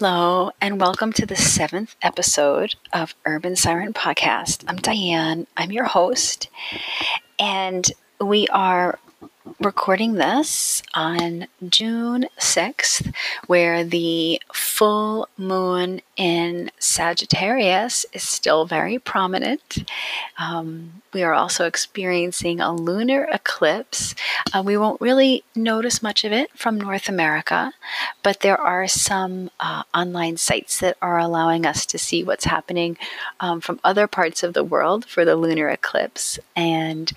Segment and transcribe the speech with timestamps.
[0.00, 4.64] Hello, and welcome to the seventh episode of Urban Siren Podcast.
[4.66, 6.48] I'm Diane, I'm your host,
[7.38, 7.86] and
[8.18, 8.98] we are
[9.58, 13.14] recording this on June 6th,
[13.46, 19.90] where the full moon in Sagittarius is still very prominent.
[20.38, 24.14] Um, we are also experiencing a lunar eclipse.
[24.52, 27.72] Uh, we won't really notice much of it from North America,
[28.22, 32.96] but there are some uh, online sites that are allowing us to see what's happening
[33.40, 36.38] um, from other parts of the world for the lunar eclipse.
[36.54, 37.12] And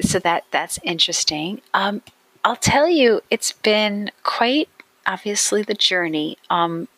[0.00, 1.60] so that that's interesting.
[1.74, 2.02] Um,
[2.44, 4.68] I'll tell you, it's been quite
[5.06, 6.38] obviously the journey.
[6.50, 6.88] Um,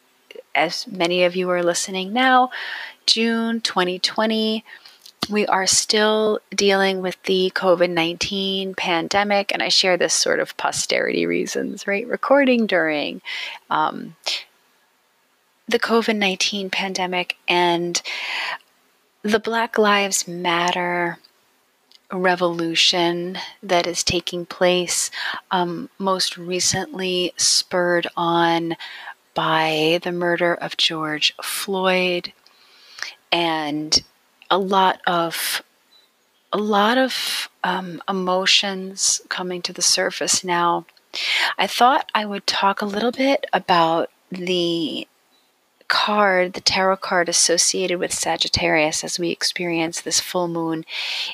[0.54, 2.50] as many of you are listening now,
[3.06, 4.64] June 2020,
[5.30, 10.56] we are still dealing with the COVID 19 pandemic, and I share this sort of
[10.56, 12.06] posterity reasons, right?
[12.06, 13.20] Recording during
[13.70, 14.16] um,
[15.68, 18.00] the COVID 19 pandemic and
[19.22, 21.18] the Black Lives Matter
[22.12, 25.10] revolution that is taking place,
[25.50, 28.76] um, most recently spurred on
[29.34, 32.32] by the murder of George Floyd
[33.30, 34.02] and
[34.50, 35.62] a lot of
[36.52, 40.86] a lot of um, emotions coming to the surface now.
[41.58, 45.06] I thought I would talk a little bit about the
[45.88, 50.84] card, the tarot card associated with Sagittarius as we experience this full moon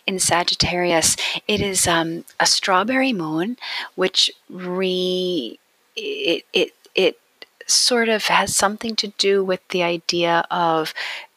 [0.07, 1.17] in Sagittarius.
[1.47, 3.57] It is um, a strawberry moon,
[3.95, 5.59] which re
[5.97, 7.19] it, it it
[7.67, 10.95] sort of has something to do with the idea of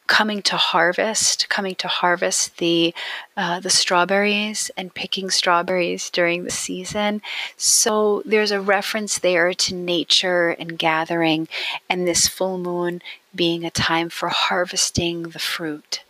[0.08, 2.92] coming to harvest, coming to harvest the
[3.36, 7.22] uh, the strawberries and picking strawberries during the season.
[7.56, 11.46] So there's a reference there to nature and gathering,
[11.88, 13.00] and this full moon
[13.32, 16.02] being a time for harvesting the fruit.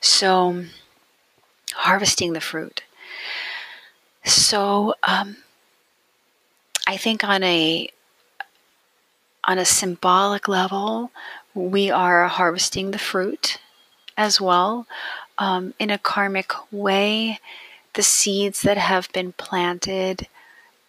[0.00, 0.64] So
[1.72, 2.82] harvesting the fruit.
[4.24, 5.38] So um,
[6.86, 7.88] I think on a
[9.44, 11.10] on a symbolic level,
[11.54, 13.58] we are harvesting the fruit
[14.16, 14.86] as well.
[15.38, 17.40] Um, in a karmic way,
[17.94, 20.28] the seeds that have been planted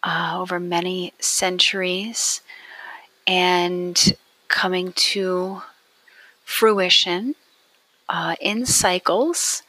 [0.03, 2.41] uh, over many centuries
[3.25, 4.15] and
[4.47, 5.61] coming to
[6.43, 7.35] fruition
[8.09, 9.63] uh, in cycles.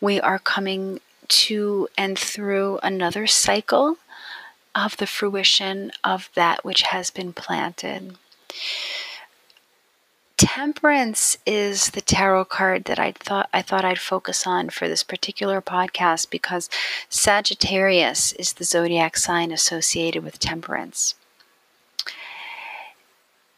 [0.00, 3.96] We are coming to and through another cycle
[4.74, 8.16] of the fruition of that which has been planted.
[10.36, 15.02] Temperance is the tarot card that I thought I thought I'd focus on for this
[15.02, 16.68] particular podcast because
[17.08, 21.14] Sagittarius is the zodiac sign associated with temperance.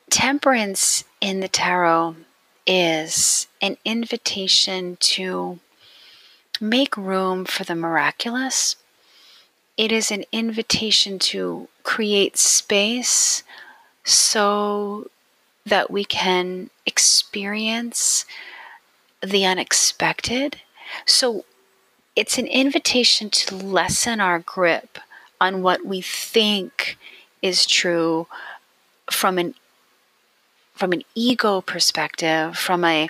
[0.09, 2.15] Temperance in the tarot
[2.65, 5.59] is an invitation to
[6.61, 8.77] make room for the miraculous.
[9.77, 13.43] It is an invitation to create space
[14.05, 15.11] so
[15.69, 18.25] that we can experience
[19.23, 20.61] the unexpected.
[21.07, 21.45] So
[22.17, 24.99] it's an invitation to lessen our grip
[25.41, 26.99] on what we think
[27.43, 28.27] is true
[29.11, 29.55] from an
[30.75, 33.09] from an ego perspective, from a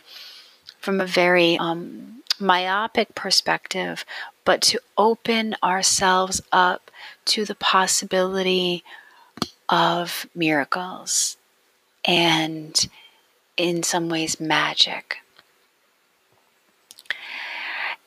[0.80, 4.04] from a very um, myopic perspective,
[4.44, 6.90] but to open ourselves up
[7.26, 8.82] to the possibility
[9.68, 11.36] of miracles
[12.08, 12.88] and
[13.58, 15.18] in some ways magic.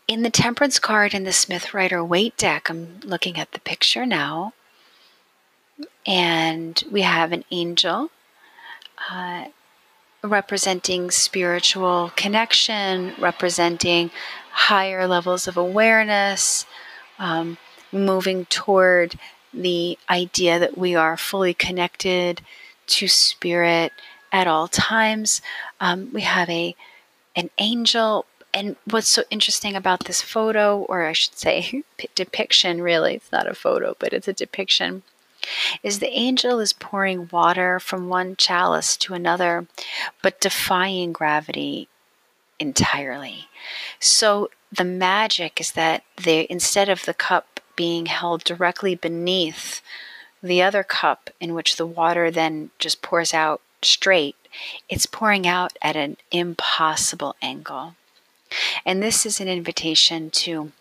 [0.08, 4.06] In the Temperance card in the Smith Rider Waite deck, I'm looking at the picture
[4.06, 4.54] now,
[6.06, 8.10] and we have an angel
[9.10, 9.46] uh,
[10.24, 14.12] representing spiritual connection, representing
[14.52, 16.66] higher levels of awareness,
[17.20, 17.58] um,
[17.92, 19.18] moving toward
[19.54, 22.42] the idea that we are fully connected
[22.92, 23.92] to spirit
[24.32, 25.42] at all times.
[25.80, 26.76] Um, we have a
[27.36, 31.84] an angel, and what's so interesting about this photo, or I should say,
[32.16, 35.04] depiction, really, it's not a photo, but it's a depiction,
[35.82, 39.68] is the angel is pouring water from one chalice to another,
[40.22, 41.88] but defying gravity
[42.60, 43.48] entirely.
[44.00, 49.82] So the magic is that they instead of the cup being held directly beneath
[50.42, 54.36] the other cup in which the water then just pours out straight,
[54.90, 57.96] it's pouring out at an impossible angle.
[58.86, 60.72] And this is an invitation to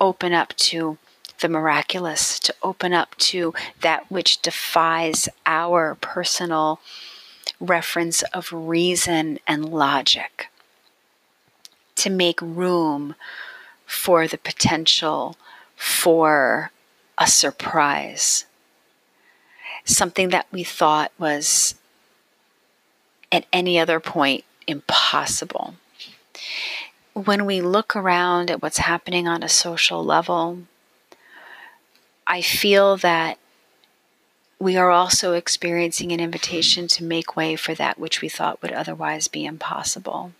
[0.00, 0.98] open up to
[1.40, 6.80] the miraculous, to open up to that which defies our personal
[7.60, 10.48] reference of reason and logic
[11.96, 13.14] to make room
[13.86, 15.36] for the potential
[15.76, 16.70] for
[17.18, 18.45] a surprise.
[19.86, 21.74] Something that we thought was
[23.32, 25.74] at any other point impossible.
[27.14, 30.58] When we look around at what's happening on a social level,
[32.26, 33.38] I feel that
[34.58, 38.72] we are also experiencing an invitation to make way for that which we thought would
[38.72, 40.32] otherwise be impossible.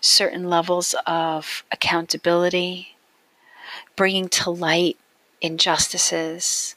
[0.00, 2.96] Certain levels of accountability,
[3.96, 4.96] bringing to light
[5.40, 6.76] injustices,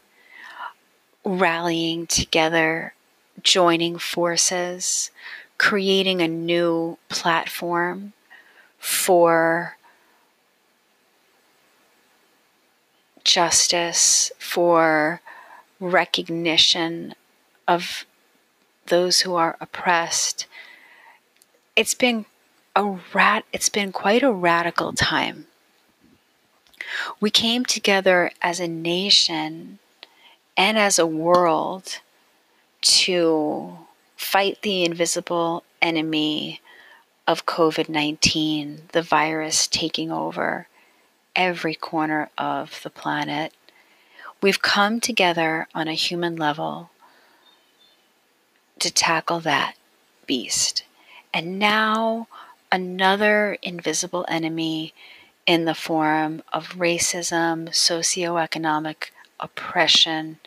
[1.25, 2.93] rallying together,
[3.41, 5.09] joining forces,
[5.57, 8.13] creating a new platform
[8.77, 9.75] for
[13.23, 15.19] justice, for
[15.79, 17.15] recognition
[17.67, 18.05] of
[18.87, 20.45] those who are oppressed.
[21.75, 22.25] It's been
[22.75, 25.47] a rat it's been quite a radical time.
[27.19, 29.79] We came together as a nation
[30.57, 31.99] and as a world
[32.81, 33.77] to
[34.15, 36.61] fight the invisible enemy
[37.27, 40.67] of COVID 19, the virus taking over
[41.35, 43.53] every corner of the planet.
[44.41, 46.91] We've come together on a human level
[48.79, 49.75] to tackle that
[50.27, 50.83] beast.
[51.33, 52.27] And now
[52.71, 54.93] another invisible enemy
[55.45, 59.09] in the form of racism, socioeconomic
[59.39, 60.39] oppression,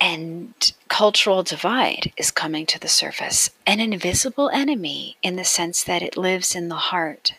[0.00, 3.50] and cultural divide is coming to the surface.
[3.66, 7.34] An invisible enemy in the sense that it lives in the heart.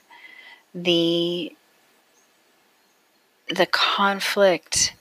[0.74, 1.56] The
[3.50, 4.94] the conflict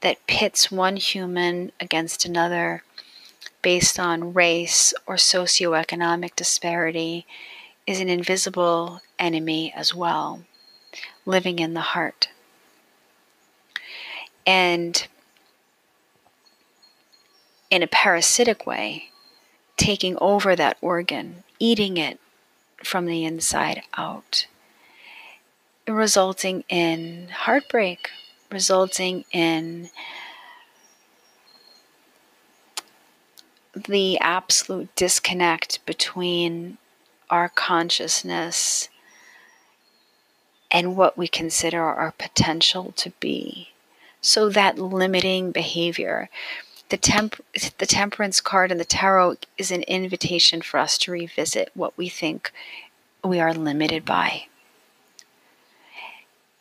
[0.00, 2.82] that pits one human against another
[3.62, 7.26] based on race or socioeconomic disparity
[7.86, 10.42] is an invisible enemy as well,
[11.24, 12.28] living in the heart.
[14.46, 15.06] And
[17.70, 19.10] in a parasitic way,
[19.76, 22.20] taking over that organ, eating it
[22.82, 24.46] from the inside out
[25.88, 28.10] resulting in heartbreak,
[28.50, 29.90] resulting in
[33.74, 36.78] the absolute disconnect between
[37.28, 38.88] our consciousness
[40.70, 43.70] and what we consider our potential to be.
[44.24, 46.30] So that limiting behavior,
[46.88, 47.44] the temp-
[47.76, 52.08] the temperance card in the tarot is an invitation for us to revisit what we
[52.08, 52.50] think
[53.22, 54.46] we are limited by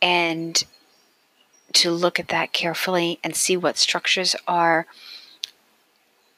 [0.01, 0.65] and
[1.71, 4.86] to look at that carefully and see what structures are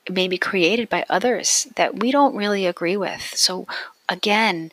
[0.07, 3.33] maybe created by others that we don't really agree with.
[3.36, 3.66] So,
[4.07, 4.72] again,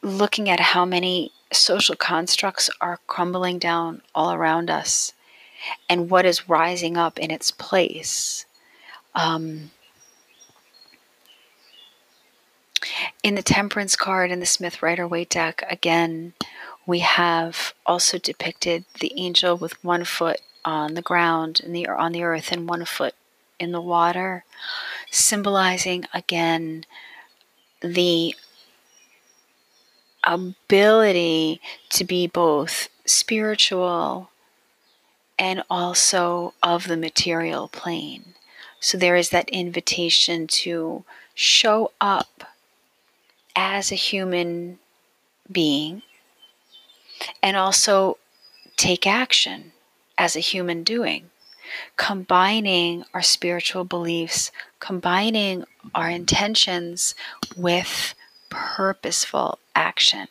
[0.00, 5.12] looking at how many social constructs are crumbling down all around us
[5.88, 8.46] and what is rising up in its place.
[9.14, 9.70] Um,
[13.22, 16.34] in the Temperance card in the Smith Rider Waite deck, again,
[16.86, 22.12] we have also depicted the angel with one foot on the ground and the on
[22.12, 23.14] the earth and one foot
[23.58, 24.44] in the water,
[25.10, 26.84] symbolizing again
[27.80, 28.34] the
[30.24, 31.60] ability
[31.90, 34.30] to be both spiritual
[35.38, 38.34] and also of the material plane.
[38.80, 41.04] So there is that invitation to
[41.34, 42.44] show up
[43.56, 44.78] as a human
[45.50, 46.02] being
[47.42, 48.18] and also
[48.76, 49.72] take action
[50.16, 51.30] as a human doing,
[51.96, 55.64] combining our spiritual beliefs, combining
[55.94, 57.14] our intentions
[57.56, 58.14] with
[58.48, 60.28] purposeful action.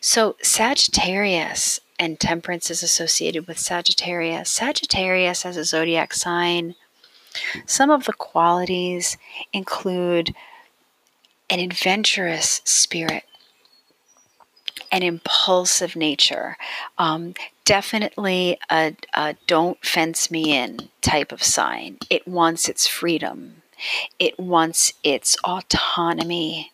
[0.00, 4.50] So, Sagittarius and temperance is associated with Sagittarius.
[4.50, 6.74] Sagittarius as a zodiac sign,
[7.66, 9.16] some of the qualities
[9.52, 10.34] include
[11.50, 13.24] an adventurous spirit,
[14.90, 16.56] an impulsive nature.
[16.98, 17.34] Um,
[17.64, 21.98] definitely a, a don't fence me in type of sign.
[22.10, 23.62] It wants its freedom,
[24.18, 26.72] it wants its autonomy,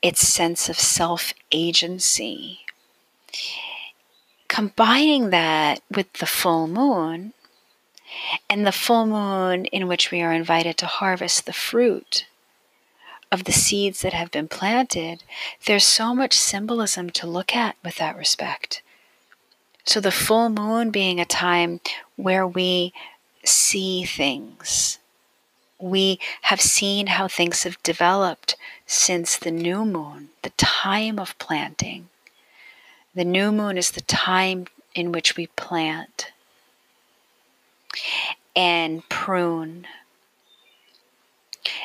[0.00, 2.60] its sense of self agency.
[4.52, 7.32] Combining that with the full moon,
[8.50, 12.26] and the full moon in which we are invited to harvest the fruit
[13.30, 15.22] of the seeds that have been planted,
[15.64, 18.82] there's so much symbolism to look at with that respect.
[19.86, 21.80] So, the full moon being a time
[22.16, 22.92] where we
[23.42, 24.98] see things,
[25.78, 32.10] We have seen how things have developed since the new moon, the time of planting.
[33.14, 36.32] The new moon is the time in which we plant
[38.56, 39.86] and prune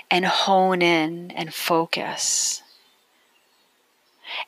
[0.09, 2.63] and hone in and focus.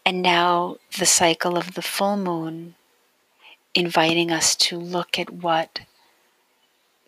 [0.05, 2.75] And now the cycle of the full moon
[3.75, 5.81] inviting us to look at what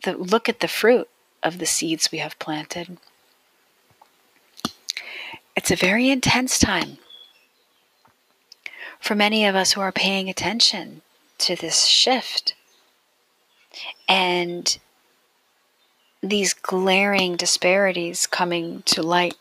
[0.04, 1.08] the look at the fruit
[1.44, 2.98] of the seeds we have planted.
[5.56, 6.98] It's a very intense time
[9.02, 11.02] for many of us who are paying attention
[11.40, 12.54] to this shift
[14.08, 14.78] and
[16.22, 19.36] these glaring disparities coming to light.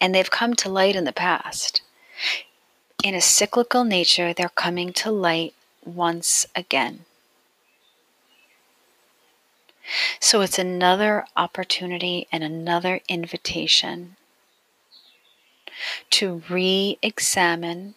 [0.00, 1.82] And they've come to light in the past.
[3.04, 5.54] In a cyclical nature, they're coming to light
[5.84, 7.04] once again.
[10.20, 14.16] So it's another opportunity and another invitation
[16.10, 17.94] to re examine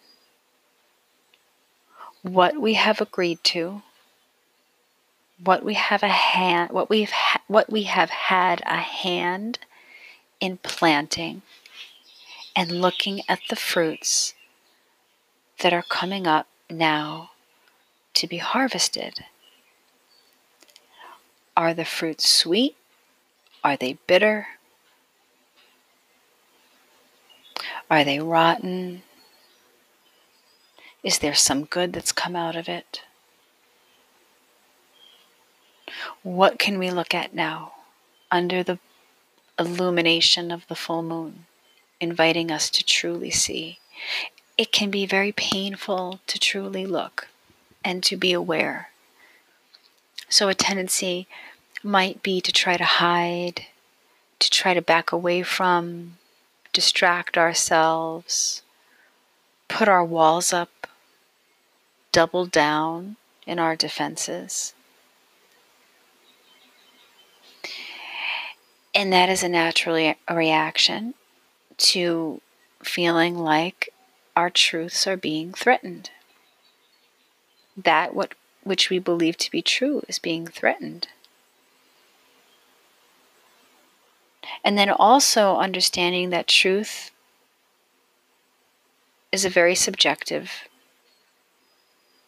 [2.21, 3.81] what we have agreed to,
[5.43, 9.59] what we have a hand, what we've ha- what we have had a hand
[10.39, 11.41] in planting,
[12.55, 14.33] and looking at the fruits
[15.59, 17.31] that are coming up now
[18.13, 19.25] to be harvested.
[21.55, 22.75] Are the fruits sweet?
[23.63, 24.47] Are they bitter?
[27.91, 29.03] Are they rotten?
[31.03, 33.01] Is there some good that's come out of it?
[36.23, 37.73] What can we look at now
[38.31, 38.79] under the
[39.59, 41.47] illumination of the full moon,
[41.99, 43.79] inviting us to truly see?
[44.57, 47.27] It can be very painful to truly look
[47.83, 48.91] and to be aware.
[50.29, 51.27] So, a tendency
[51.83, 53.65] might be to try to hide,
[54.39, 56.15] to try to back away from,
[56.73, 58.61] distract ourselves,
[59.67, 60.87] put our walls up,
[62.11, 64.73] double down in our defenses.
[68.93, 71.13] And that is a natural reaction
[71.77, 72.41] to
[72.83, 73.89] feeling like
[74.35, 76.09] our truths are being threatened.
[77.77, 81.07] That what which we believe to be true is being threatened.
[84.63, 87.11] And then also understanding that truth
[89.31, 90.67] is a very subjective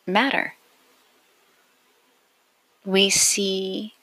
[0.08, 0.56] matter.
[2.86, 3.94] We see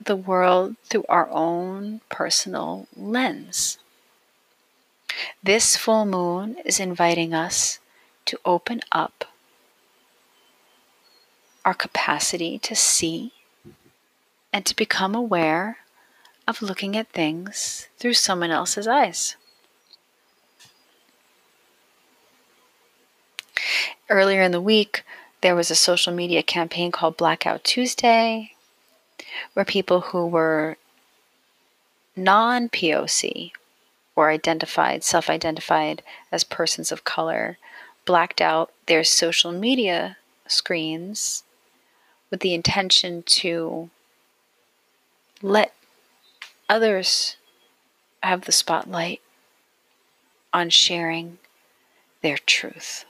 [0.00, 3.78] the world through our own personal lens.
[5.42, 7.78] This full moon is inviting us
[8.26, 9.26] to open up
[11.64, 13.32] our capacity to see
[14.52, 15.78] and to become aware
[16.46, 19.36] of looking at things through someone else's eyes.
[24.10, 25.02] Earlier in the week,
[25.40, 28.52] there was a social media campaign called Blackout Tuesday,
[29.54, 30.76] where people who were
[32.16, 33.52] non POC
[34.16, 37.58] or identified, self identified as persons of color,
[38.04, 41.42] blacked out their social media screens
[42.30, 43.90] with the intention to
[45.42, 45.72] let
[46.68, 47.36] others
[48.22, 49.20] have the spotlight
[50.52, 51.38] on sharing
[52.22, 53.04] their truth.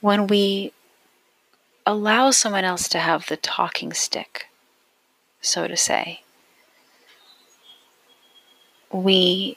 [0.00, 0.72] When we
[1.86, 4.46] allow someone else to have the talking stick,
[5.40, 6.22] so to say,
[8.90, 9.56] we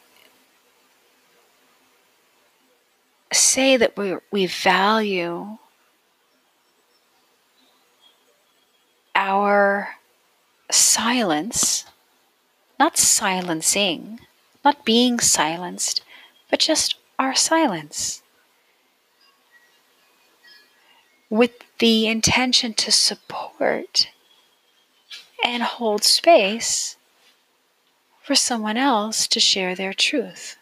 [3.32, 5.58] say that we, we value
[9.16, 9.97] our
[10.70, 11.86] silence,
[12.80, 14.20] not silencing,
[14.64, 16.02] not being silenced,
[16.50, 18.22] but just our silence.
[21.30, 24.10] With the intention to support
[25.44, 26.98] and hold space
[28.22, 30.58] for someone else to share their truth.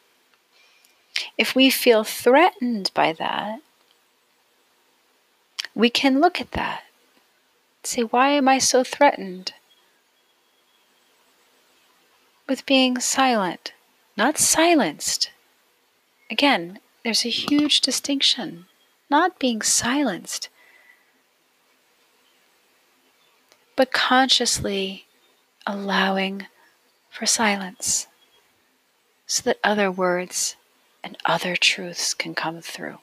[1.38, 3.60] If we feel threatened by that,
[5.74, 6.84] we can look at that.
[7.84, 9.54] Say, why am I so threatened?
[12.48, 13.74] With being silent,
[14.18, 15.32] not silenced.
[16.30, 18.66] Again, there's a huge distinction.
[19.10, 20.50] Not being silenced,
[23.76, 25.06] but consciously
[25.68, 26.48] allowing
[27.12, 28.08] for silence
[29.28, 30.56] so that other words
[31.04, 32.98] and other truths can come through.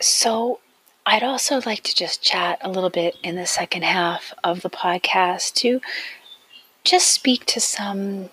[0.00, 0.60] So,
[1.16, 4.68] I'd also like to just chat a little bit in the second half of the
[4.68, 5.80] podcast to
[6.84, 8.28] just speak to some,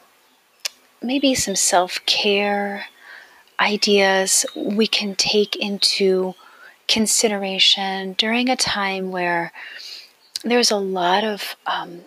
[1.01, 2.87] maybe some self care
[3.57, 6.35] ideas we can take into
[6.89, 9.53] consideration during a time where
[10.43, 12.01] there's a lot of um,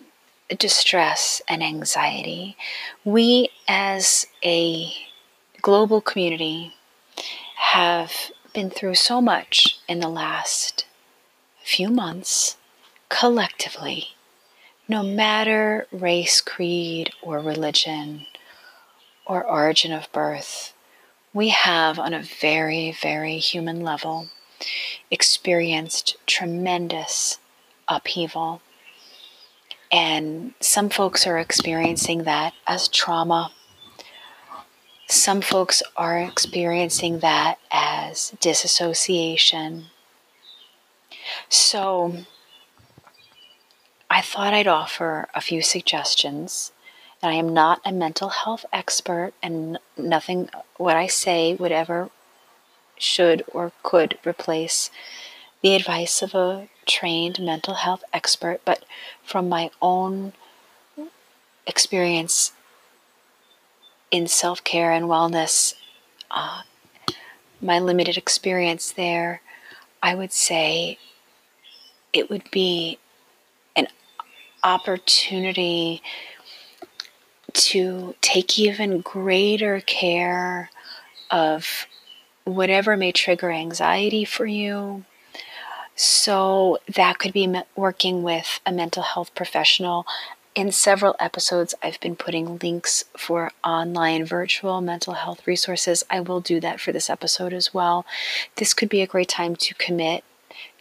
[0.59, 2.55] distress and anxiety.
[3.03, 4.93] We, as a
[5.59, 6.75] global community,
[7.55, 8.11] have
[8.57, 10.83] been through so much in the last
[11.63, 12.57] few months
[13.07, 14.15] collectively,
[14.87, 18.25] no matter race, creed, or religion,
[19.27, 20.73] or origin of birth.
[21.35, 24.29] We have, on a very, very human level,
[25.11, 27.37] experienced tremendous
[27.87, 28.63] upheaval.
[29.91, 33.51] And some folks are experiencing that as trauma.
[35.09, 39.85] Some folks are experiencing that as disassociation.
[41.47, 42.25] So,
[44.09, 46.73] I thought I'd offer a few suggestions.
[47.21, 52.09] And I am not a mental health expert, and nothing what I say would ever
[52.97, 54.91] should or could replace
[55.61, 58.83] the advice of a trained mental health expert, but
[59.23, 60.33] from my own
[61.65, 62.51] experience
[64.11, 65.73] in self care and wellness,
[66.31, 66.61] uh,
[67.61, 69.41] my limited experience there,
[70.01, 70.97] I would say
[72.13, 72.99] it would be
[73.75, 73.87] an
[74.63, 76.01] opportunity
[77.53, 80.69] to take even greater care
[81.31, 81.87] of
[82.43, 85.03] whatever may trigger anxiety for you.
[85.95, 90.05] So, that could be working with a mental health professional.
[90.57, 96.03] In several episodes, I've been putting links for online virtual mental health resources.
[96.09, 98.07] I will do that for this episode as well.
[98.55, 100.23] This could be a great time to commit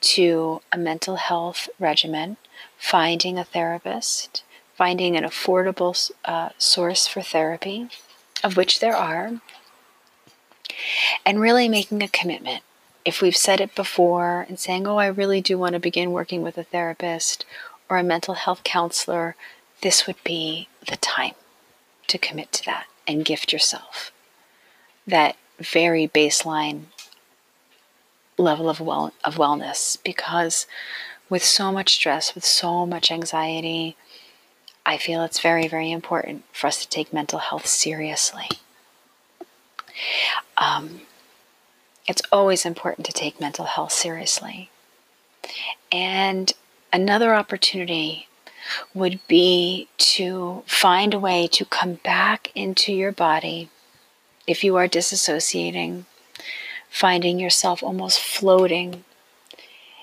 [0.00, 2.38] to a mental health regimen,
[2.78, 7.90] finding a therapist, finding an affordable uh, source for therapy,
[8.42, 9.42] of which there are,
[11.26, 12.62] and really making a commitment.
[13.04, 16.40] If we've said it before and saying, Oh, I really do want to begin working
[16.40, 17.44] with a therapist
[17.90, 19.36] or a mental health counselor,
[19.82, 21.34] this would be the time
[22.06, 24.12] to commit to that and gift yourself
[25.06, 26.84] that very baseline
[28.38, 30.66] level of well of wellness because
[31.28, 33.96] with so much stress with so much anxiety
[34.84, 38.48] I feel it's very very important for us to take mental health seriously
[40.56, 41.02] um,
[42.06, 44.70] it's always important to take mental health seriously.
[45.90, 46.52] And
[46.92, 48.28] another opportunity
[48.94, 53.68] would be to find a way to come back into your body
[54.46, 56.04] if you are disassociating,
[56.88, 59.04] finding yourself almost floating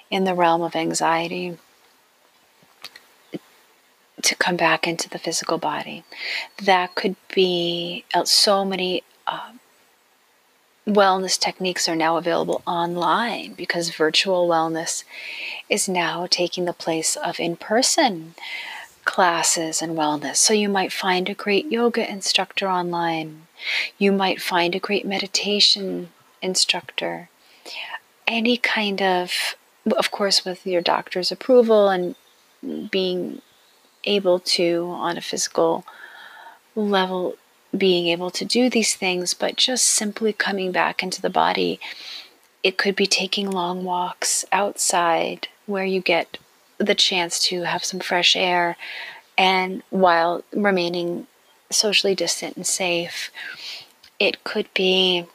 [0.09, 1.57] in the realm of anxiety,
[4.21, 6.03] to come back into the physical body.
[6.63, 9.03] That could be uh, so many.
[9.27, 9.53] Uh,
[10.87, 15.03] wellness techniques are now available online because virtual wellness
[15.69, 18.35] is now taking the place of in person
[19.05, 20.37] classes and wellness.
[20.37, 23.47] So you might find a great yoga instructor online,
[23.97, 26.09] you might find a great meditation
[26.41, 27.29] instructor,
[28.27, 29.55] any kind of,
[29.97, 32.15] of course, with your doctor's approval and
[32.91, 33.41] being
[34.05, 35.85] able to, on a physical
[36.75, 37.35] level,
[37.75, 41.79] being able to do these things, but just simply coming back into the body.
[42.61, 46.37] It could be taking long walks outside where you get
[46.77, 48.77] the chance to have some fresh air
[49.37, 51.27] and while remaining
[51.71, 53.31] socially distant and safe.
[54.19, 55.25] It could be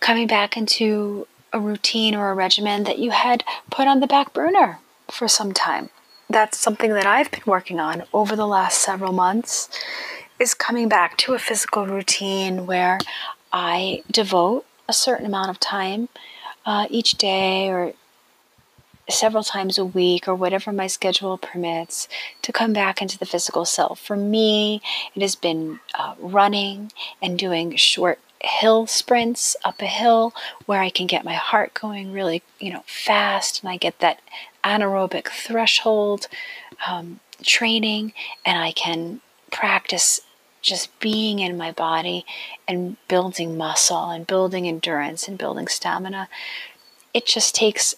[0.00, 4.32] coming back into a routine or a regimen that you had put on the back
[4.32, 4.78] burner
[5.10, 5.88] for some time.
[6.28, 9.68] That's something that I've been working on over the last several months
[10.38, 12.98] is coming back to a physical routine where
[13.52, 16.08] I devote a certain amount of time
[16.66, 17.92] uh, each day or
[19.08, 22.08] several times a week or whatever my schedule permits
[22.42, 24.00] to come back into the physical self.
[24.00, 24.80] For me,
[25.14, 30.34] it has been uh, running and doing short hill sprints up a hill
[30.66, 34.20] where I can get my heart going really, you know, fast and I get that
[34.62, 36.28] anaerobic threshold
[36.86, 38.12] um, training
[38.44, 39.20] and I can
[39.54, 40.20] practice
[40.60, 42.26] just being in my body
[42.66, 46.28] and building muscle and building endurance and building stamina.
[47.12, 47.94] It just takes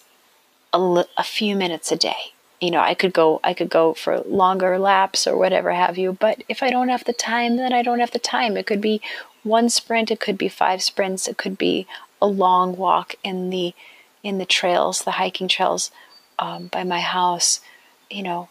[0.71, 2.33] a, a few minutes a day.
[2.61, 6.13] You know, I could go I could go for longer laps or whatever have you,
[6.13, 8.57] but if I don't have the time, then I don't have the time.
[8.57, 9.01] It could be
[9.43, 11.87] one sprint, it could be five sprints, it could be
[12.21, 13.73] a long walk in the
[14.23, 15.91] in the trails, the hiking trails
[16.39, 17.61] um, by my house,
[18.09, 18.49] you know,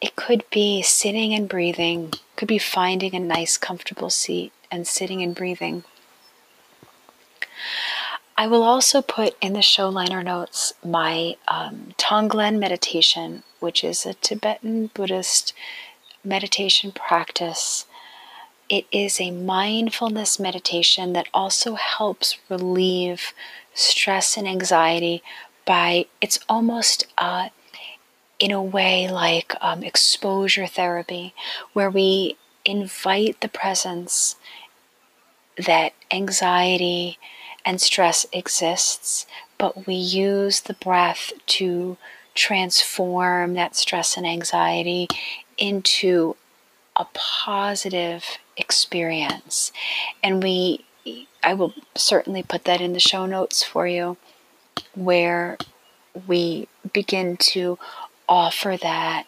[0.00, 5.22] it could be sitting and breathing, could be finding a nice, comfortable seat and sitting
[5.22, 5.84] and breathing.
[8.36, 14.04] I will also put in the show liner notes my um, Tonglen meditation, which is
[14.04, 15.52] a Tibetan Buddhist
[16.24, 17.86] meditation practice.
[18.68, 23.32] It is a mindfulness meditation that also helps relieve
[23.72, 25.22] stress and anxiety
[25.64, 27.50] by, it's almost uh,
[28.44, 31.32] in a way like um, exposure therapy,
[31.72, 34.36] where we invite the presence
[35.56, 37.18] that anxiety
[37.64, 39.24] and stress exists,
[39.56, 41.96] but we use the breath to
[42.34, 45.08] transform that stress and anxiety
[45.56, 46.36] into
[46.96, 48.24] a positive
[48.58, 49.72] experience.
[50.22, 50.84] And we,
[51.42, 54.18] I will certainly put that in the show notes for you,
[54.94, 55.56] where
[56.26, 57.78] we begin to
[58.28, 59.26] offer that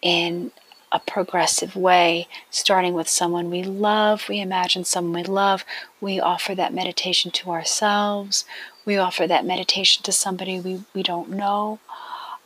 [0.00, 0.50] in
[0.90, 4.28] a progressive way, starting with someone we love.
[4.28, 5.64] We imagine someone we love.
[6.00, 8.44] We offer that meditation to ourselves.
[8.84, 11.78] We offer that meditation to somebody we, we don't know.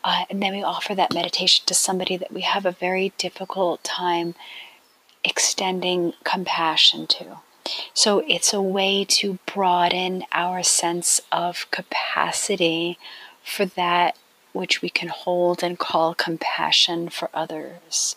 [0.04, 3.82] Uh, and then we offer that meditation to somebody that we have a very difficult
[3.82, 4.36] time
[5.24, 7.38] extending compassion to.
[7.92, 12.96] So it's a way to broaden our sense of capacity
[13.42, 14.16] for that
[14.56, 18.16] which we can hold and call compassion for others.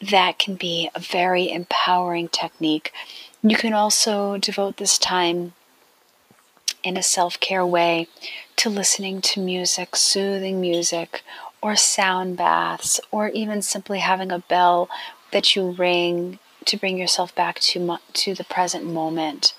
[0.00, 2.92] That can be a very empowering technique.
[3.42, 5.54] You can also devote this time
[6.84, 8.08] in a self care way
[8.56, 11.22] to listening to music, soothing music,
[11.60, 14.88] or sound baths, or even simply having a bell
[15.32, 19.54] that you ring to bring yourself back to, to the present moment.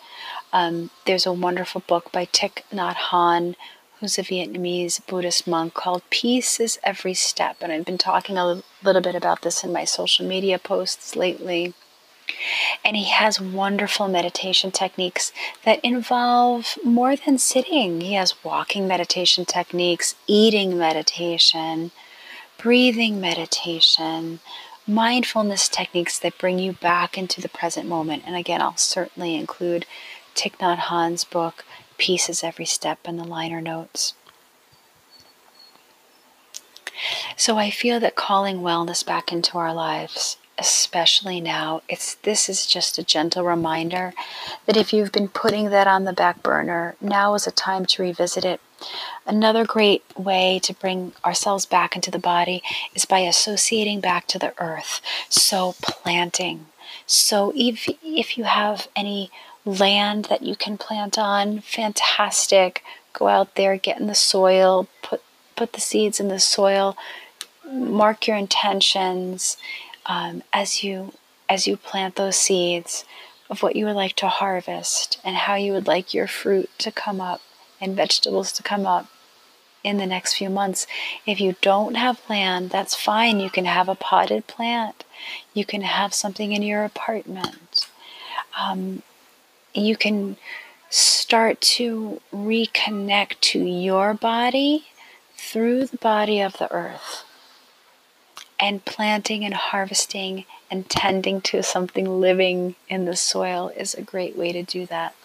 [0.51, 3.55] Um, there's a wonderful book by Thich Nhat Hanh
[3.99, 7.57] who's a Vietnamese Buddhist monk called Peace is Every Step.
[7.61, 11.73] And I've been talking a little bit about this in my social media posts lately.
[12.85, 15.33] And he has wonderful meditation techniques
[15.65, 18.01] that involve more than sitting.
[18.01, 21.91] He has walking meditation techniques, eating meditation,
[22.57, 24.39] breathing meditation,
[24.87, 28.23] mindfulness techniques that bring you back into the present moment.
[28.25, 29.85] And again, I'll certainly include
[30.35, 31.65] Thich Nhat Hanh's book,
[31.99, 34.13] Peace is Every Step in the liner notes.
[37.35, 42.65] So I feel that calling wellness back into our lives, especially now, it's this is
[42.65, 44.13] just a gentle reminder
[44.65, 48.01] that if you've been putting that on the back burner, now is a time to
[48.01, 48.61] revisit it.
[49.25, 52.63] Another great way to bring ourselves back into the body
[52.95, 55.01] is by associating back to the earth.
[55.29, 56.67] So planting.
[57.05, 59.31] So if if you have any
[59.65, 62.83] land that you can plant on, fantastic.
[63.13, 65.21] Go out there, get in the soil, put
[65.55, 66.95] put the seeds in the soil,
[67.69, 69.57] mark your intentions
[70.05, 71.13] um, as you
[71.49, 73.03] as you plant those seeds
[73.49, 76.91] of what you would like to harvest and how you would like your fruit to
[76.91, 77.41] come up
[77.81, 79.07] and vegetables to come up
[79.83, 80.85] in the next few months.
[81.25, 83.39] If you don't have land, that's fine.
[83.39, 85.03] You can have a potted plant.
[85.53, 87.87] You can have something in your apartment.
[88.59, 89.01] Um,
[89.73, 90.37] you can
[90.89, 94.85] start to reconnect to your body
[95.35, 97.23] through the body of the earth.
[98.59, 104.35] And planting and harvesting and tending to something living in the soil is a great
[104.35, 105.15] way to do that.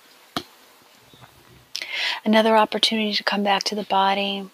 [2.25, 4.49] Another opportunity to come back to the body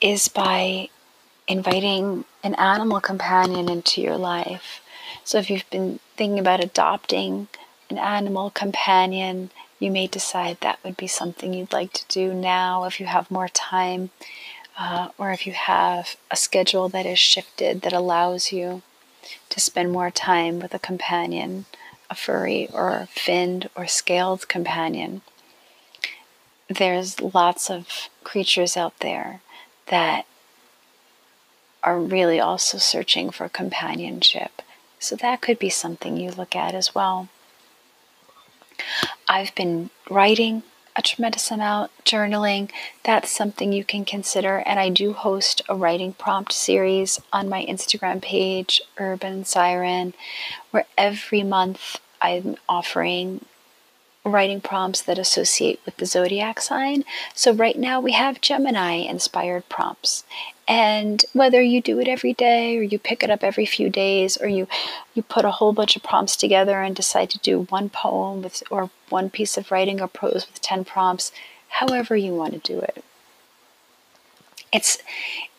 [0.00, 0.88] is by
[1.48, 4.80] inviting an animal companion into your life.
[5.24, 7.48] So if you've been thinking about adopting
[7.92, 12.84] an animal companion, you may decide that would be something you'd like to do now
[12.84, 14.10] if you have more time,
[14.78, 18.82] uh, or if you have a schedule that is shifted that allows you
[19.50, 21.66] to spend more time with a companion,
[22.08, 25.20] a furry or finned or scaled companion.
[26.68, 29.42] There's lots of creatures out there
[29.86, 30.24] that
[31.82, 34.62] are really also searching for companionship.
[34.98, 37.28] So that could be something you look at as well.
[39.28, 40.62] I've been writing
[40.94, 42.70] a tremendous amount, journaling.
[43.04, 44.58] That's something you can consider.
[44.58, 50.14] And I do host a writing prompt series on my Instagram page, Urban Siren,
[50.70, 53.44] where every month I'm offering
[54.24, 57.04] writing prompts that associate with the zodiac sign.
[57.34, 60.24] So, right now we have Gemini inspired prompts.
[60.68, 64.36] And whether you do it every day or you pick it up every few days
[64.36, 64.68] or you,
[65.12, 68.62] you put a whole bunch of prompts together and decide to do one poem with,
[68.70, 71.32] or one piece of writing or prose with 10 prompts,
[71.68, 73.04] however you want to do it.
[74.72, 74.98] It's,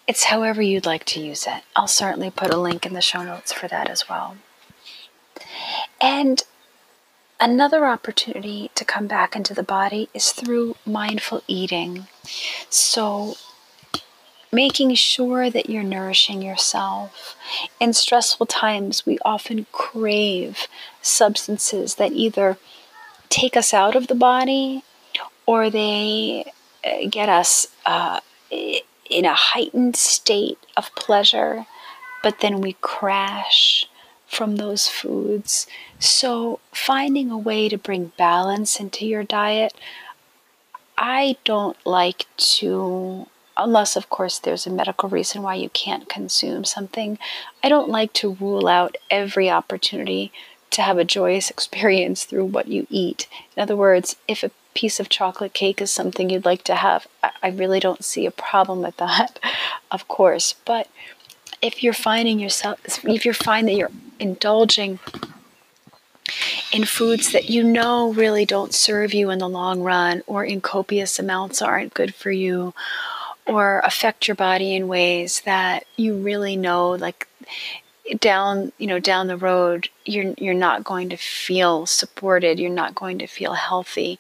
[0.08, 1.64] it's however you'd like to use it.
[1.76, 4.38] I'll certainly put a link in the show notes for that as well.
[6.00, 6.44] And
[7.40, 12.08] Another opportunity to come back into the body is through mindful eating.
[12.70, 13.36] So,
[14.52, 17.36] making sure that you're nourishing yourself.
[17.80, 20.68] In stressful times, we often crave
[21.02, 22.58] substances that either
[23.30, 24.84] take us out of the body
[25.46, 26.52] or they
[26.86, 28.20] uh, get us uh,
[28.52, 31.66] in a heightened state of pleasure,
[32.22, 33.88] but then we crash
[34.34, 35.68] from those foods.
[36.00, 39.74] So, finding a way to bring balance into your diet,
[40.98, 46.66] I don't like to, unless of course there's a medical reason why you can't consume
[46.66, 47.18] something,
[47.64, 50.32] I don't like to rule out every opportunity
[50.72, 53.28] to have a joyous experience through what you eat.
[53.56, 57.08] In other words, if a piece of chocolate cake is something you'd like to have,
[57.22, 59.40] I really don't see a problem with that,
[59.92, 60.56] of course.
[60.66, 60.88] But
[61.64, 65.00] if you're finding yourself, if you find that you're indulging
[66.74, 70.60] in foods that you know really don't serve you in the long run or in
[70.60, 72.74] copious amounts aren't good for you
[73.48, 77.28] or affect your body in ways that you really know like
[78.20, 82.96] down you know down the road you're you're not going to feel supported you're not
[82.96, 84.20] going to feel healthy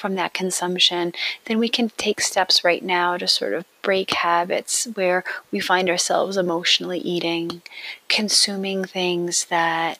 [0.00, 1.12] from that consumption,
[1.44, 5.90] then we can take steps right now to sort of break habits where we find
[5.90, 7.60] ourselves emotionally eating,
[8.08, 9.98] consuming things that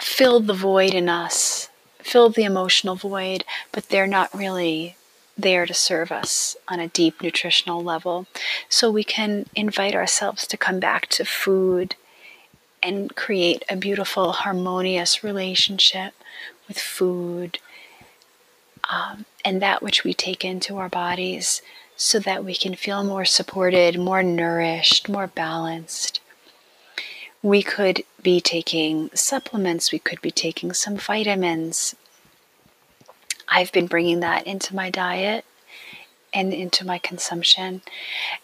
[0.00, 4.96] fill the void in us, fill the emotional void, but they're not really
[5.38, 8.26] there to serve us on a deep nutritional level.
[8.68, 11.94] So we can invite ourselves to come back to food
[12.82, 16.14] and create a beautiful, harmonious relationship
[16.66, 17.58] with food
[18.88, 21.62] um, and that which we take into our bodies
[21.96, 26.20] so that we can feel more supported, more nourished, more balanced.
[27.42, 31.94] We could be taking supplements, we could be taking some vitamins.
[33.48, 35.44] I've been bringing that into my diet
[36.34, 37.82] and into my consumption.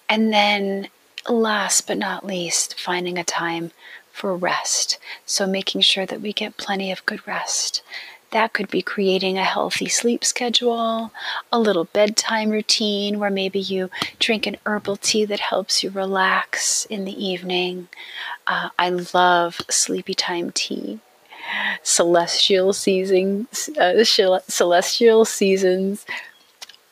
[0.09, 0.89] And then,
[1.29, 3.73] last but not least, finding a time
[4.13, 4.99] for rest.
[5.27, 7.83] So, making sure that we get plenty of good rest.
[8.33, 11.13] That could be creating a healthy sleep schedule,
[11.53, 16.87] a little bedtime routine where maybe you drink an herbal tea that helps you relax
[16.87, 17.89] in the evening.
[18.47, 21.01] Uh, I love sleepy time tea.
[21.83, 26.07] Celestial seasons, uh, celestial seasons,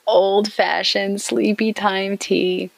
[0.07, 2.71] old fashioned sleepy time tea.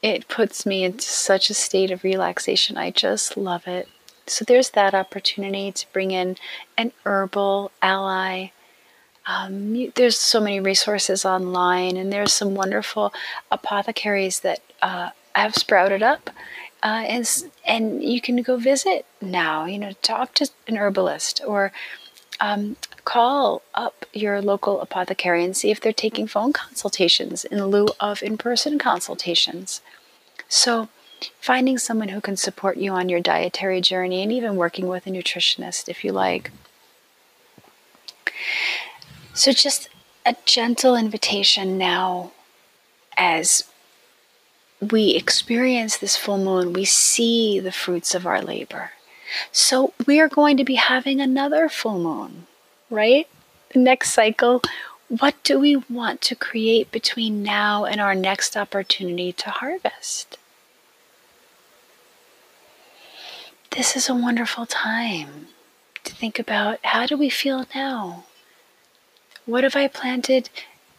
[0.00, 2.78] It puts me into such a state of relaxation.
[2.78, 3.86] I just love it.
[4.32, 6.36] So there's that opportunity to bring in
[6.76, 8.48] an herbal ally.
[9.26, 13.12] Um, there's so many resources online, and there's some wonderful
[13.50, 16.30] apothecaries that uh, have sprouted up.
[16.82, 21.72] Uh, and, and you can go visit now, you know, talk to an herbalist or
[22.40, 27.86] um, call up your local apothecary and see if they're taking phone consultations in lieu
[28.00, 29.80] of in person consultations.
[30.48, 30.88] So,
[31.40, 35.10] finding someone who can support you on your dietary journey and even working with a
[35.10, 36.50] nutritionist if you like.
[39.34, 39.88] So, just
[40.26, 42.32] a gentle invitation now
[43.16, 43.64] as
[44.80, 48.90] we experience this full moon, we see the fruits of our labor.
[49.50, 52.46] So, we are going to be having another full moon,
[52.90, 53.26] right?
[53.72, 54.62] The next cycle.
[55.08, 60.38] What do we want to create between now and our next opportunity to harvest?
[63.76, 65.46] This is a wonderful time
[66.04, 68.24] to think about how do we feel now?
[69.46, 70.50] What have I planted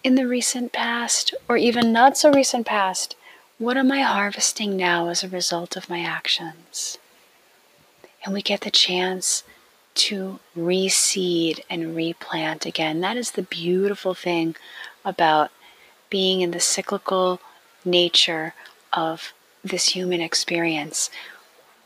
[0.04, 3.16] in the recent past or even not so recent past?
[3.60, 6.98] What am I harvesting now as a result of my actions?
[8.26, 9.44] And we get the chance
[9.96, 13.02] to reseed and replant again.
[13.02, 14.56] That is the beautiful thing
[15.06, 15.52] about
[16.10, 17.40] being in the cyclical
[17.86, 18.56] nature
[18.92, 19.32] of
[19.64, 21.12] this human experience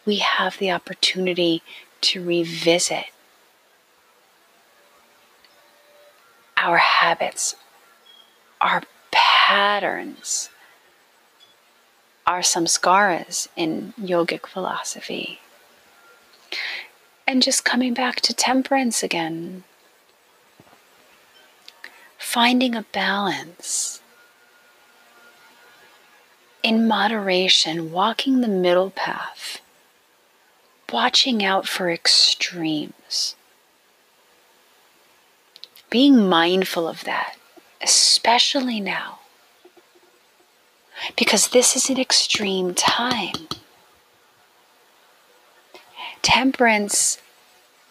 [0.08, 1.62] we have the opportunity
[2.00, 3.08] to revisit
[6.56, 7.56] our habits,
[8.62, 10.50] our patterns,
[12.26, 15.41] our samskaras in yogic philosophy.
[17.28, 19.65] And just coming back to temperance again,
[22.17, 24.02] finding a balance
[26.63, 29.60] in moderation, walking the middle path,
[30.91, 33.36] watching out for extremes,
[35.89, 37.36] being mindful of that,
[37.82, 39.19] especially now,
[41.17, 43.47] because this is an extreme time.
[46.21, 47.19] Temperance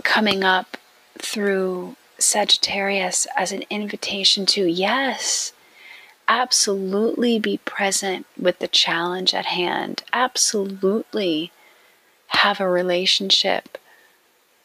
[0.03, 0.77] coming up
[1.19, 5.53] through Sagittarius as an invitation to, yes,
[6.29, 10.03] absolutely be present with the challenge at hand.
[10.13, 11.53] Absolutely
[12.37, 13.79] have a relationship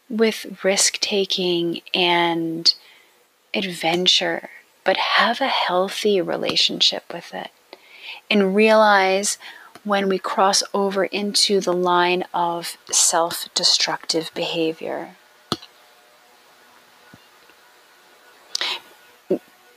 [0.08, 2.74] with risk taking and
[3.54, 4.50] adventure,
[4.84, 7.50] but have a healthy relationship with it.
[8.30, 9.38] And realize
[9.84, 15.16] when we cross over into the line of self destructive behavior.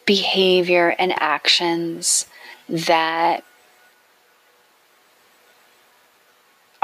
[0.06, 2.28] Behavior and actions
[2.70, 3.44] that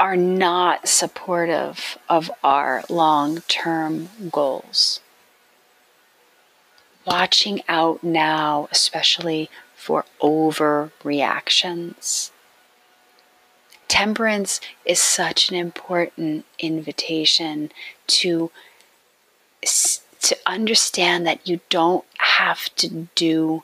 [0.02, 4.98] are not supportive of our long term goals.
[7.06, 12.32] Watching out now, especially for overreactions.
[13.86, 17.70] Temperance is such an important invitation
[18.08, 18.50] to,
[19.62, 23.62] to understand that you don't have to do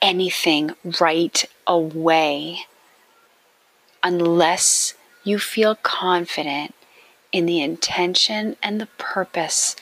[0.00, 2.60] anything right away
[4.02, 6.74] unless you feel confident
[7.32, 9.76] in the intention and the purpose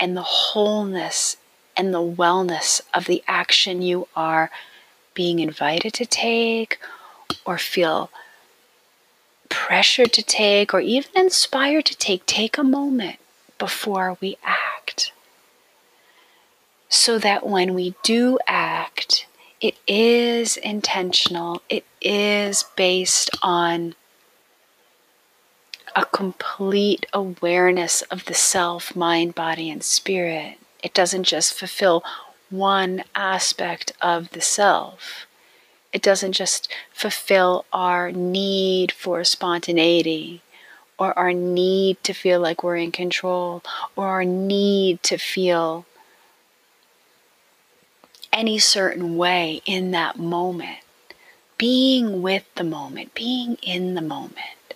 [0.00, 1.36] and the wholeness
[1.76, 4.50] and the wellness of the action you are
[5.12, 6.78] being invited to take
[7.44, 8.10] or feel
[9.48, 12.26] pressured to take or even inspired to take.
[12.26, 13.16] Take a moment
[13.58, 15.12] before we act
[16.88, 19.26] so that when we do act,
[19.64, 23.94] it is intentional, it is based on
[25.96, 30.58] a complete awareness of the self, mind, body, and spirit.
[30.82, 32.04] It doesn't just fulfill
[32.50, 35.26] one aspect of the self.
[35.94, 40.42] It doesn't just fulfill our need for spontaneity
[40.98, 43.62] or our need to feel like we're in control
[43.96, 45.86] or our need to feel
[48.34, 50.78] any certain way in that moment.
[51.56, 54.74] Being with the moment, being in the moment,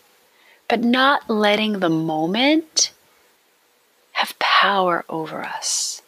[0.68, 2.92] but not letting the moment
[4.12, 6.03] have power over us.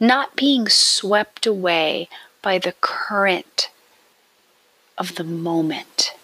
[0.00, 2.08] Not being swept away
[2.42, 3.70] by the current
[4.98, 6.14] of the moment.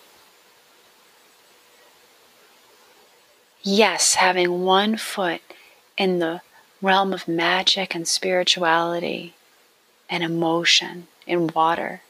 [3.63, 5.41] Yes, having one foot
[5.97, 6.41] in the
[6.83, 9.35] realm of magic and spirituality
[10.11, 12.03] and emotion in water,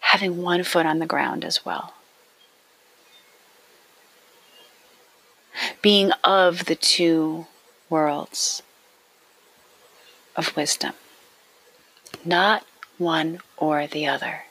[0.00, 1.94] having one foot on the ground as well.
[5.82, 7.46] Being of the two
[7.90, 8.62] worlds
[10.36, 10.94] of wisdom,
[12.24, 12.64] not
[12.96, 14.44] one or the other,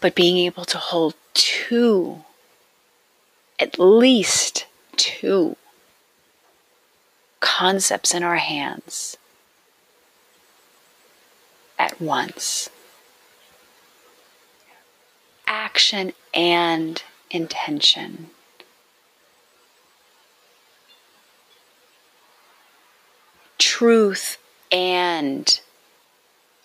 [0.00, 2.22] but being able to hold two,
[3.58, 5.56] at least two
[7.40, 9.16] concepts in our hands
[11.78, 12.70] at once.
[15.46, 18.30] Action and intention.
[23.58, 24.38] Truth
[24.70, 25.60] and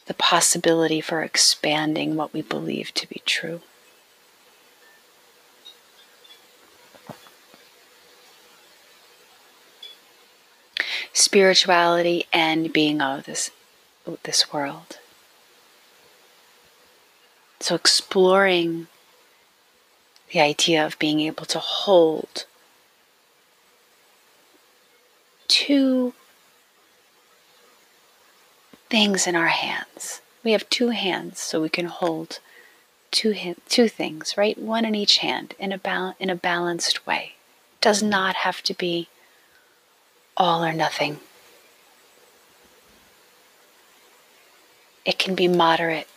[0.07, 3.61] the possibility for expanding what we believe to be true.
[11.13, 13.51] Spirituality and being of this,
[14.24, 14.97] this world.
[17.60, 18.88] So, exploring
[20.32, 22.45] the idea of being able to hold
[25.47, 26.14] two
[28.89, 30.22] things in our hands.
[30.43, 32.39] We have two hands, so we can hold
[33.12, 34.58] two two things, right?
[34.58, 37.34] One in each hand in a bal- in a balanced way.
[37.82, 39.08] Does not have to be
[40.36, 41.20] all or nothing.
[45.08, 46.10] It can be moderate.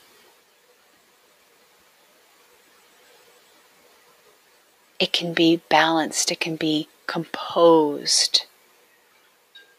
[4.99, 8.47] It can be balanced, it can be composed,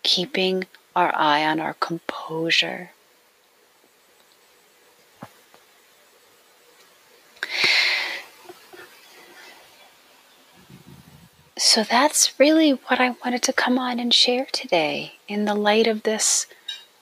[0.02, 0.64] keeping
[0.96, 2.92] our eye on our composure.
[11.58, 15.86] So that's really what I wanted to come on and share today in the light
[15.86, 16.48] of this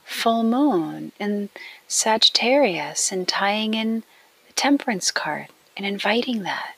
[0.04, 1.50] full moon in
[1.90, 4.04] Sagittarius and tying in
[4.46, 6.76] the temperance card and inviting that.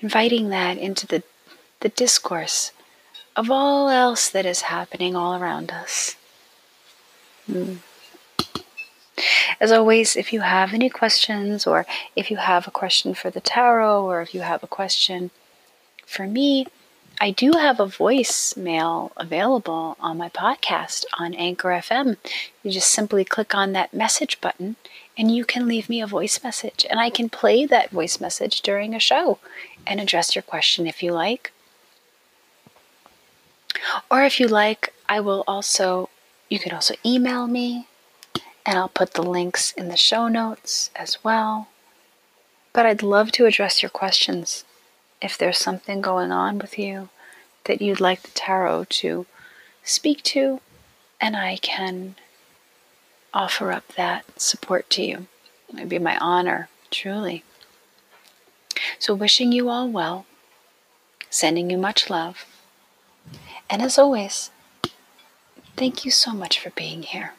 [0.00, 1.24] Inviting that into the,
[1.80, 2.70] the discourse
[3.34, 6.14] of all else that is happening all around us.
[7.50, 7.78] Mm.
[9.58, 13.40] As always, if you have any questions, or if you have a question for the
[13.40, 15.30] tarot, or if you have a question
[16.06, 16.66] for me,
[17.18, 22.18] I do have a voicemail available on my podcast on Anchor FM.
[22.62, 24.76] You just simply click on that message button
[25.16, 28.60] and you can leave me a voice message, and I can play that voice message
[28.60, 29.38] during a show
[29.86, 31.52] and address your question if you like.
[34.10, 36.10] Or if you like, I will also,
[36.50, 37.88] you can also email me
[38.66, 41.68] and I'll put the links in the show notes as well.
[42.74, 44.65] But I'd love to address your questions
[45.26, 47.08] if there's something going on with you
[47.64, 49.26] that you'd like the tarot to
[49.82, 50.60] speak to,
[51.20, 52.14] and I can
[53.34, 55.26] offer up that support to you.
[55.70, 57.42] It would be my honor, truly.
[59.00, 60.26] So, wishing you all well,
[61.28, 62.46] sending you much love,
[63.68, 64.50] and as always,
[65.76, 67.32] thank you so much for being here.